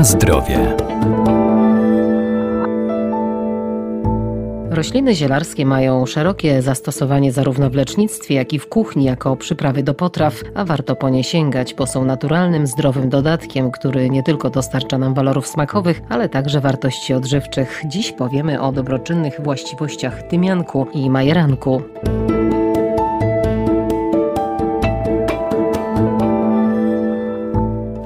[0.00, 0.76] Na zdrowie.
[4.70, 9.94] Rośliny zielarskie mają szerokie zastosowanie zarówno w lecznictwie, jak i w kuchni jako przyprawy do
[9.94, 14.98] potraw, a warto po nie sięgać, bo są naturalnym, zdrowym dodatkiem, który nie tylko dostarcza
[14.98, 17.82] nam walorów smakowych, ale także wartości odżywczych.
[17.86, 21.82] Dziś powiemy o dobroczynnych właściwościach tymianku i majeranku.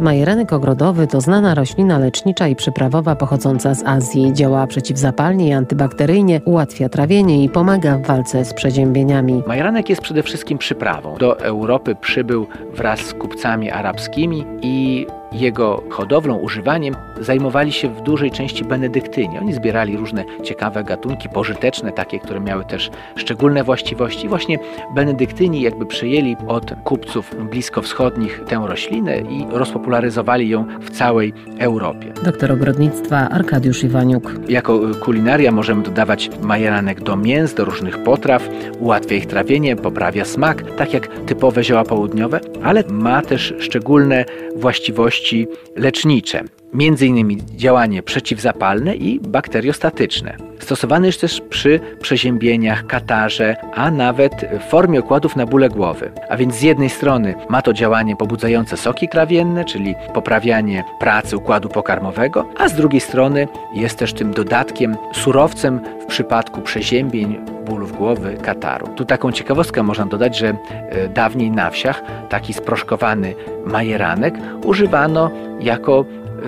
[0.00, 4.32] Majeranek ogrodowy to znana roślina lecznicza i przyprawowa pochodząca z Azji.
[4.32, 9.42] Działa przeciwzapalnie i antybakteryjnie, ułatwia trawienie i pomaga w walce z przeziębieniami.
[9.46, 11.14] Majeranek jest przede wszystkim przyprawą.
[11.14, 18.30] Do Europy przybył wraz z kupcami arabskimi i jego hodowlą, używaniem zajmowali się w dużej
[18.30, 19.38] części benedyktyni.
[19.38, 24.28] Oni zbierali różne ciekawe gatunki, pożyteczne, takie, które miały też szczególne właściwości.
[24.28, 24.58] Właśnie
[24.94, 32.12] benedyktyni jakby przejęli od kupców bliskowschodnich tę roślinę i rozpopularyzowali ją w całej Europie.
[32.24, 34.34] Doktor ogrodnictwa Arkadiusz Iwaniuk.
[34.48, 40.76] Jako kulinaria możemy dodawać majeranek do mięs, do różnych potraw, ułatwia ich trawienie, poprawia smak,
[40.76, 44.24] tak jak typowe zioła południowe, ale ma też szczególne
[44.56, 47.40] właściwości właściwości lecznicze, m.in.
[47.56, 50.49] działanie przeciwzapalne i bakteriostatyczne.
[50.60, 56.12] Stosowany jest też przy przeziębieniach, katarze, a nawet w formie okładów na bóle głowy.
[56.28, 61.68] A więc z jednej strony ma to działanie pobudzające soki trawienne, czyli poprawianie pracy układu
[61.68, 68.36] pokarmowego, a z drugiej strony jest też tym dodatkiem, surowcem w przypadku przeziębień, bólów głowy,
[68.42, 68.86] kataru.
[68.96, 73.34] Tu taką ciekawostkę można dodać, że e, dawniej na wsiach taki sproszkowany
[73.66, 76.04] majeranek używano jako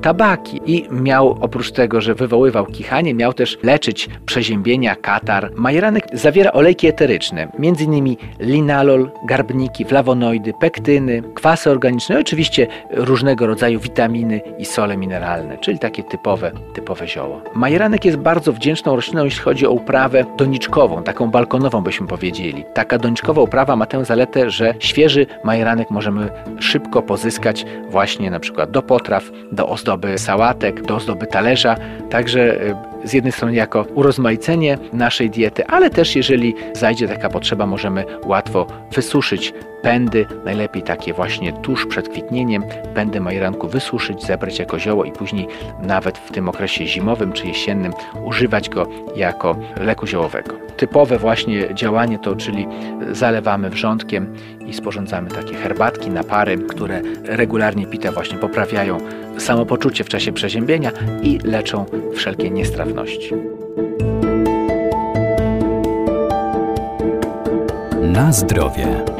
[0.00, 5.50] tabaki i miał oprócz tego, że wywoływał kichanie, miał też leczyć przeziębienia, katar.
[5.54, 8.16] Majeranek zawiera olejki eteryczne, m.in.
[8.40, 16.02] linalol, garbniki, flawonoidy, pektyny, kwasy organiczne, oczywiście różnego rodzaju witaminy i sole mineralne, czyli takie
[16.02, 17.40] typowe, typowe zioło.
[17.54, 22.64] Majeranek jest bardzo wdzięczną rośliną, jeśli chodzi o uprawę doniczkową, taką balkonową byśmy powiedzieli.
[22.74, 26.30] Taka doniczkowa uprawa ma tę zaletę, że świeży majeranek możemy
[26.60, 31.76] szybko pozyskać właśnie na przykład do potraw, do ozdoby sałatek, do ozdoby talerza.
[32.10, 37.66] Także y, z jednej strony jako urozmaicenie naszej diety, ale też jeżeli zajdzie taka potrzeba,
[37.66, 44.78] możemy łatwo wysuszyć pędy, najlepiej takie właśnie tuż przed kwitnieniem, pędy majeranku wysuszyć, zebrać jako
[44.78, 45.46] zioło i później
[45.82, 47.92] nawet w tym okresie zimowym czy jesiennym
[48.24, 50.54] używać go jako leku ziołowego.
[50.76, 52.66] Typowe właśnie działanie to, czyli
[53.12, 54.34] zalewamy wrzątkiem
[54.66, 58.98] i sporządzamy takie herbatki, napary, które regularnie pite właśnie poprawiają
[59.38, 60.90] samopoczucie w czasie przeziębienia
[61.22, 61.84] i leczą
[62.14, 62.50] wszelkie
[62.94, 63.34] niestrawności.
[68.02, 69.13] Na zdrowie.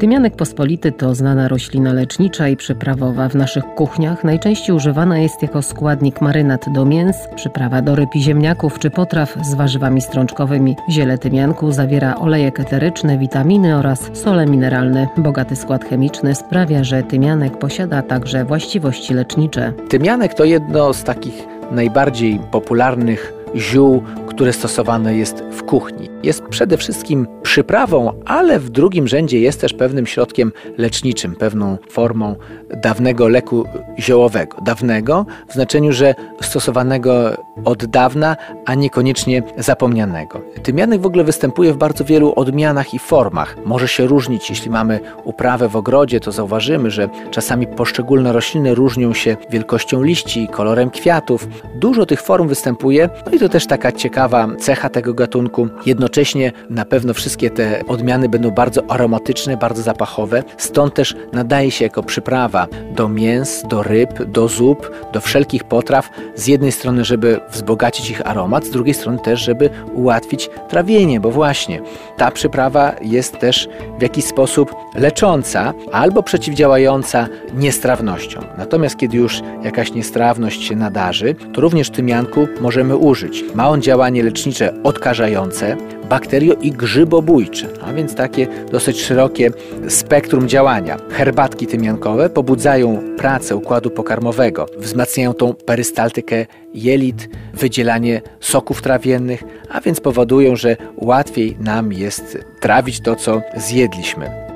[0.00, 3.28] Tymianek pospolity to znana roślina lecznicza i przyprawowa.
[3.28, 8.22] W naszych kuchniach najczęściej używana jest jako składnik marynat do mięs, przyprawa do ryb i
[8.22, 10.76] ziemniaków czy potraw z warzywami strączkowymi.
[10.90, 15.08] Ziele tymianku zawiera olejek eteryczny, witaminy oraz sole mineralne.
[15.16, 19.72] Bogaty skład chemiczny sprawia, że tymianek posiada także właściwości lecznicze.
[19.88, 24.02] Tymianek to jedno z takich najbardziej popularnych ziół,
[24.40, 26.08] które stosowane jest w kuchni.
[26.22, 32.36] Jest przede wszystkim przyprawą, ale w drugim rzędzie jest też pewnym środkiem leczniczym, pewną formą
[32.82, 33.64] dawnego leku
[33.98, 34.56] ziołowego.
[34.64, 38.36] Dawnego w znaczeniu, że stosowanego od dawna,
[38.66, 40.40] a niekoniecznie zapomnianego.
[40.62, 43.56] Tymianek w ogóle występuje w bardzo wielu odmianach i formach.
[43.64, 49.14] Może się różnić, jeśli mamy uprawę w ogrodzie, to zauważymy, że czasami poszczególne rośliny różnią
[49.14, 51.48] się wielkością liści, kolorem kwiatów.
[51.74, 55.68] Dużo tych form występuje, no i to też taka ciekawa cecha tego gatunku.
[55.86, 61.84] Jednocześnie na pewno wszystkie te odmiany będą bardzo aromatyczne, bardzo zapachowe, stąd też nadaje się
[61.84, 66.10] jako przyprawa do mięs, do ryb, do zup, do wszelkich potraw.
[66.34, 71.30] Z jednej strony, żeby wzbogacić ich aromat, z drugiej strony też, żeby ułatwić trawienie, bo
[71.30, 71.80] właśnie
[72.16, 73.68] ta przyprawa jest też
[73.98, 78.44] w jakiś sposób lecząca albo przeciwdziałająca niestrawnościom.
[78.58, 83.44] Natomiast kiedy już jakaś niestrawność się nadarzy, to również tymianku możemy użyć.
[83.54, 83.82] Ma on
[84.20, 85.76] działanie lecznicze odkażające,
[86.08, 89.50] bakterio i grzybobójcze, a więc takie dosyć szerokie
[89.88, 90.96] spektrum działania.
[91.10, 100.00] Herbatki tymiankowe pobudzają pracę układu pokarmowego, wzmacniają tą perystaltykę jelit, wydzielanie soków trawiennych, a więc
[100.00, 104.49] powodują, że łatwiej nam jest trawić to, co zjedliśmy.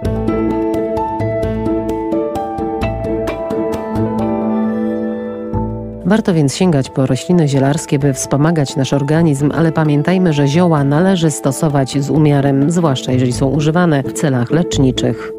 [6.07, 11.31] Warto więc sięgać po rośliny zielarskie, by wspomagać nasz organizm, ale pamiętajmy, że zioła należy
[11.31, 15.33] stosować z umiarem, zwłaszcza jeżeli są używane w celach leczniczych.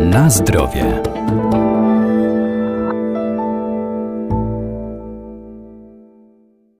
[0.00, 1.02] Na zdrowie.